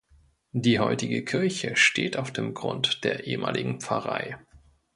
[0.55, 4.39] Die heutige Kirche steht auf dem Grund der ehemaligen Pfarrei.